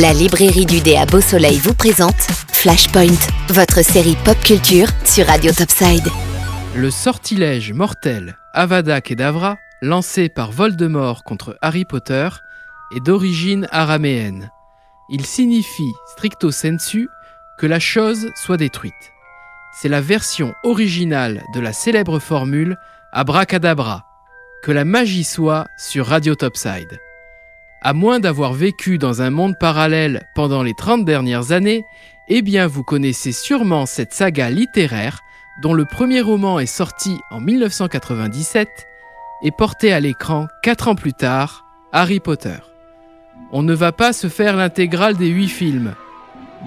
La 0.00 0.14
librairie 0.14 0.64
du 0.64 0.80
dé 0.80 0.96
à 0.96 1.04
Beau 1.04 1.20
Soleil 1.20 1.58
vous 1.58 1.74
présente 1.74 2.22
Flashpoint, 2.54 3.18
votre 3.50 3.84
série 3.84 4.16
pop 4.24 4.38
culture 4.42 4.86
sur 5.04 5.26
Radio 5.26 5.52
Topside. 5.52 6.08
Le 6.74 6.90
sortilège 6.90 7.74
mortel 7.74 8.38
Avada 8.54 9.02
Kedavra, 9.02 9.58
lancé 9.82 10.30
par 10.30 10.52
Voldemort 10.52 11.22
contre 11.22 11.58
Harry 11.60 11.84
Potter, 11.84 12.30
est 12.96 13.04
d'origine 13.04 13.68
araméenne. 13.72 14.50
Il 15.10 15.26
signifie 15.26 15.92
stricto 16.12 16.50
sensu 16.50 17.10
que 17.58 17.66
la 17.66 17.78
chose 17.78 18.30
soit 18.36 18.56
détruite. 18.56 18.94
C'est 19.82 19.90
la 19.90 20.00
version 20.00 20.54
originale 20.62 21.42
de 21.52 21.60
la 21.60 21.74
célèbre 21.74 22.20
formule 22.20 22.78
Abracadabra, 23.12 24.06
que 24.62 24.72
la 24.72 24.86
magie 24.86 25.24
soit 25.24 25.66
sur 25.76 26.06
Radio 26.06 26.34
Topside. 26.34 26.98
À 27.82 27.94
moins 27.94 28.20
d'avoir 28.20 28.52
vécu 28.52 28.98
dans 28.98 29.22
un 29.22 29.30
monde 29.30 29.56
parallèle 29.58 30.28
pendant 30.34 30.62
les 30.62 30.74
30 30.74 31.06
dernières 31.06 31.52
années, 31.52 31.86
eh 32.28 32.42
bien 32.42 32.66
vous 32.66 32.84
connaissez 32.84 33.32
sûrement 33.32 33.86
cette 33.86 34.12
saga 34.12 34.50
littéraire 34.50 35.20
dont 35.62 35.72
le 35.72 35.86
premier 35.86 36.20
roman 36.20 36.60
est 36.60 36.66
sorti 36.66 37.16
en 37.30 37.40
1997 37.40 38.68
et 39.42 39.50
porté 39.50 39.94
à 39.94 40.00
l'écran 40.00 40.46
4 40.62 40.88
ans 40.88 40.94
plus 40.94 41.14
tard, 41.14 41.64
Harry 41.90 42.20
Potter. 42.20 42.58
On 43.50 43.62
ne 43.62 43.74
va 43.74 43.92
pas 43.92 44.12
se 44.12 44.28
faire 44.28 44.56
l'intégrale 44.56 45.16
des 45.16 45.28
8 45.28 45.48
films, 45.48 45.94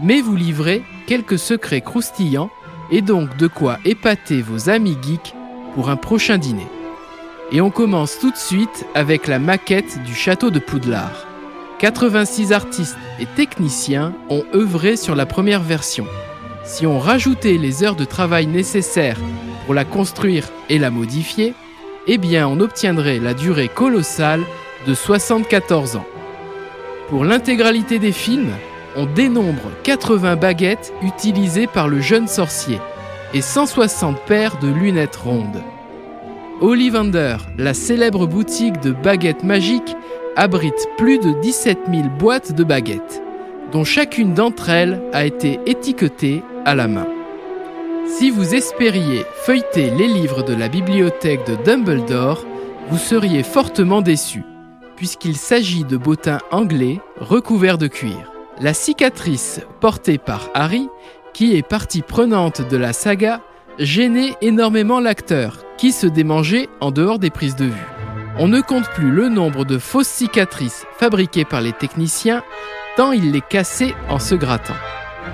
mais 0.02 0.20
vous 0.20 0.36
livrez 0.36 0.82
quelques 1.06 1.38
secrets 1.38 1.82
croustillants 1.82 2.50
et 2.90 3.02
donc 3.04 3.38
de 3.38 3.46
quoi 3.46 3.78
épater 3.86 4.42
vos 4.42 4.68
amis 4.68 4.98
geeks 5.04 5.36
pour 5.76 5.92
un 5.92 5.96
prochain 5.96 6.40
dîner. 6.40 6.68
Et 7.52 7.62
on 7.62 7.70
commence 7.70 8.18
tout 8.20 8.32
de 8.32 8.38
suite 8.38 8.86
avec 8.96 9.28
la 9.28 9.40
maquette 9.40 10.02
du 10.04 10.16
château 10.16 10.50
de 10.50 10.60
Poudlard. 10.60 11.28
86 11.80 12.54
artistes 12.54 12.98
et 13.20 13.26
techniciens 13.26 14.14
ont 14.30 14.46
œuvré 14.54 14.96
sur 14.96 15.16
la 15.16 15.26
première 15.26 15.62
version. 15.62 16.06
Si 16.64 16.88
on 16.88 16.98
rajoutait 16.98 17.58
les 17.58 17.84
heures 17.84 17.96
de 17.96 18.06
travail 18.06 18.48
nécessaires 18.48 19.20
pour 19.66 19.74
la 19.74 19.84
construire 19.84 20.48
et 20.70 20.80
la 20.80 20.90
modifier, 20.90 21.54
eh 22.08 22.18
bien 22.18 22.48
on 22.48 22.60
obtiendrait 22.60 23.20
la 23.20 23.34
durée 23.34 23.68
colossale 23.68 24.44
de 24.88 24.94
74 24.94 25.98
ans. 25.98 26.06
Pour 27.10 27.26
l'intégralité 27.26 28.00
des 28.00 28.14
films, 28.14 28.54
on 28.96 29.06
dénombre 29.06 29.72
80 29.84 30.38
baguettes 30.38 30.94
utilisées 31.02 31.68
par 31.68 31.88
le 31.88 32.00
jeune 32.00 32.28
sorcier 32.28 32.80
et 33.34 33.42
160 33.42 34.22
paires 34.26 34.58
de 34.60 34.70
lunettes 34.70 35.18
rondes. 35.18 35.62
Ollivander, 36.64 37.36
la 37.58 37.74
célèbre 37.74 38.26
boutique 38.26 38.80
de 38.80 38.94
baguettes 38.94 39.44
magiques, 39.44 39.98
abrite 40.38 40.88
plus 40.98 41.20
de 41.20 41.34
17 41.42 41.78
000 41.92 42.04
boîtes 42.18 42.54
de 42.54 42.64
baguettes, 42.64 43.22
dont 43.74 43.84
chacune 43.84 44.34
d'entre 44.34 44.70
elles 44.70 45.02
a 45.12 45.26
été 45.26 45.60
étiquetée 45.66 46.42
à 46.64 46.74
la 46.74 46.88
main. 46.88 47.06
Si 48.08 48.32
vous 48.32 48.56
espériez 48.56 49.26
feuilleter 49.44 49.90
les 49.90 50.08
livres 50.08 50.42
de 50.42 50.54
la 50.54 50.70
bibliothèque 50.70 51.46
de 51.46 51.62
Dumbledore, 51.66 52.46
vous 52.90 52.98
seriez 52.98 53.44
fortement 53.44 54.02
déçu, 54.02 54.46
puisqu'il 54.96 55.36
s'agit 55.36 55.84
de 55.84 55.98
bottins 55.98 56.40
anglais 56.50 57.02
recouverts 57.18 57.78
de 57.78 57.88
cuir. 57.88 58.32
La 58.62 58.74
cicatrice 58.74 59.60
portée 59.82 60.18
par 60.18 60.50
Harry, 60.54 60.88
qui 61.34 61.58
est 61.58 61.68
partie 61.68 62.04
prenante 62.04 62.62
de 62.66 62.78
la 62.78 62.94
saga, 62.94 63.42
gênait 63.80 64.36
énormément 64.42 65.02
l'acteur, 65.02 65.58
qui 65.78 65.92
se 65.92 66.08
démangeait 66.08 66.70
en 66.82 66.92
dehors 66.92 67.20
des 67.20 67.30
prises 67.30 67.56
de 67.56 67.66
vue. 67.66 67.88
On 68.40 68.48
ne 68.48 68.62
compte 68.62 68.90
plus 68.90 69.12
le 69.12 69.30
nombre 69.30 69.64
de 69.66 69.78
fausses 69.78 70.08
cicatrices 70.08 70.86
fabriquées 70.98 71.46
par 71.46 71.62
les 71.62 71.74
techniciens, 71.74 72.44
tant 72.98 73.12
il 73.12 73.32
les 73.32 73.42
cassait 73.42 73.94
en 74.10 74.20
se 74.20 74.36
grattant. 74.36 74.74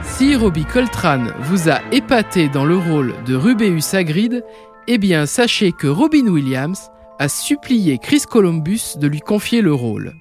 Si 0.04 0.36
Robbie 0.36 0.66
Coltrane 0.66 1.34
vous 1.40 1.70
a 1.70 1.80
épaté 1.92 2.50
dans 2.50 2.66
le 2.66 2.78
rôle 2.78 3.14
de 3.26 3.36
Rubeus 3.36 3.96
Hagrid, 3.96 4.44
eh 4.88 4.98
bien 4.98 5.26
sachez 5.26 5.72
que 5.72 5.88
Robin 5.88 6.28
Williams 6.28 6.90
a 7.20 7.30
supplié 7.30 7.98
Chris 7.98 8.24
Columbus 8.30 8.98
de 8.98 9.08
lui 9.08 9.20
confier 9.20 9.62
le 9.62 9.74
rôle. 9.74 10.14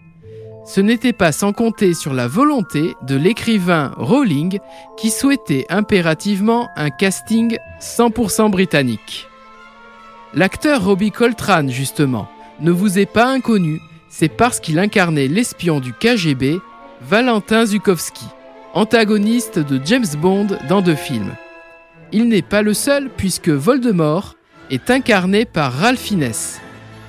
Ce 0.67 0.83
n'était 0.83 1.15
pas 1.15 1.33
sans 1.33 1.55
compter 1.55 1.95
sur 1.95 2.13
la 2.13 2.29
volonté 2.29 2.95
de 3.03 3.17
l'écrivain 3.17 3.93
Rowling 3.97 4.59
qui 4.99 5.11
souhaitait 5.11 5.65
impérativement 5.71 6.69
un 6.77 6.91
casting 6.91 7.57
100% 7.81 8.51
britannique. 8.51 9.29
L'acteur 10.35 10.85
Robbie 10.85 11.11
Coltrane, 11.11 11.71
justement, 11.71 12.29
ne 12.61 12.71
vous 12.71 12.99
est 12.99 13.07
pas 13.07 13.27
inconnu, 13.27 13.81
c'est 14.11 14.29
parce 14.29 14.61
qu'il 14.61 14.79
incarnait 14.79 15.27
l'espion 15.27 15.81
du 15.81 15.95
KGB, 15.95 16.61
Valentin 17.01 17.65
Zukovsky, 17.65 18.27
antagoniste 18.75 19.59
de 19.59 19.81
James 19.85 20.07
Bond 20.19 20.49
dans 20.69 20.83
deux 20.83 20.97
films. 20.97 21.35
Il 22.13 22.29
n'est 22.29 22.43
pas 22.43 22.61
le 22.61 22.75
seul 22.75 23.09
puisque 23.17 23.49
Voldemort 23.49 24.35
est 24.71 24.91
incarné 24.91 25.47
par 25.47 25.73
Ralph 25.73 26.01
Fiennes. 26.01 26.33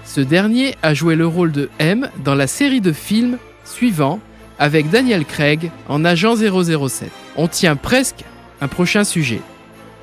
Ce 0.05 0.21
dernier 0.21 0.75
a 0.81 0.93
joué 0.93 1.15
le 1.15 1.27
rôle 1.27 1.51
de 1.51 1.69
M 1.77 2.09
dans 2.23 2.35
la 2.35 2.47
série 2.47 2.81
de 2.81 2.93
films 2.93 3.37
suivant 3.65 4.19
avec 4.59 4.89
Daniel 4.89 5.25
Craig 5.25 5.71
en 5.89 6.05
agent 6.05 6.35
007. 6.37 7.11
On 7.35 7.47
tient 7.47 7.75
presque 7.75 8.23
un 8.61 8.67
prochain 8.67 9.03
sujet. 9.03 9.41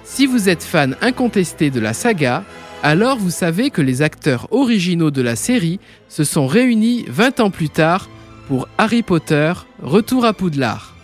Si 0.04 0.26
vous 0.26 0.48
êtes 0.48 0.62
fan 0.62 0.96
incontesté 1.00 1.70
de 1.70 1.80
la 1.80 1.92
saga, 1.92 2.44
alors 2.82 3.16
vous 3.16 3.30
savez 3.30 3.70
que 3.70 3.82
les 3.82 4.02
acteurs 4.02 4.48
originaux 4.50 5.10
de 5.10 5.22
la 5.22 5.36
série 5.36 5.80
se 6.08 6.24
sont 6.24 6.46
réunis 6.46 7.04
20 7.08 7.40
ans 7.40 7.50
plus 7.50 7.68
tard 7.68 8.08
pour 8.48 8.68
Harry 8.78 9.02
Potter 9.02 9.52
Retour 9.82 10.24
à 10.24 10.32
Poudlard, 10.32 10.94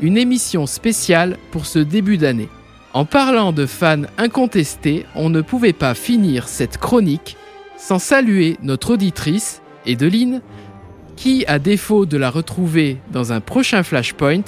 une 0.00 0.16
émission 0.18 0.66
spéciale 0.66 1.38
pour 1.50 1.66
ce 1.66 1.78
début 1.78 2.18
d'année. 2.18 2.48
En 2.92 3.04
parlant 3.04 3.52
de 3.52 3.66
fans 3.66 4.02
incontestés, 4.18 5.06
on 5.14 5.30
ne 5.30 5.40
pouvait 5.40 5.72
pas 5.72 5.94
finir 5.94 6.48
cette 6.48 6.78
chronique 6.78 7.36
sans 7.76 7.98
saluer 7.98 8.56
notre 8.62 8.94
auditrice, 8.94 9.62
Edeline, 9.86 10.42
qui, 11.16 11.44
à 11.46 11.58
défaut 11.58 12.06
de 12.06 12.16
la 12.16 12.30
retrouver 12.30 12.98
dans 13.12 13.32
un 13.32 13.40
prochain 13.40 13.82
Flashpoint, 13.82 14.42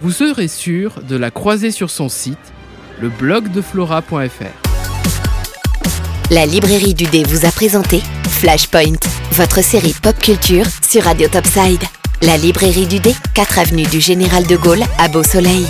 vous 0.00 0.10
serez 0.10 0.48
sûr 0.48 1.00
de 1.08 1.16
la 1.16 1.30
croiser 1.30 1.70
sur 1.70 1.90
son 1.90 2.08
site, 2.08 2.52
le 3.00 3.08
blog 3.08 3.52
de 3.52 3.60
flora.fr. 3.60 4.61
La 6.32 6.46
librairie 6.46 6.94
du 6.94 7.04
dé 7.04 7.24
vous 7.24 7.44
a 7.44 7.50
présenté 7.50 8.00
Flashpoint, 8.26 8.96
votre 9.32 9.62
série 9.62 9.94
pop 10.02 10.18
culture 10.18 10.64
sur 10.80 11.02
Radio 11.02 11.28
Topside. 11.28 11.82
La 12.22 12.38
librairie 12.38 12.86
du 12.86 13.00
dé, 13.00 13.14
4 13.34 13.58
avenue 13.58 13.82
du 13.82 14.00
Général 14.00 14.46
de 14.46 14.56
Gaulle 14.56 14.82
à 14.96 15.08
Beau 15.08 15.22
Soleil. 15.22 15.66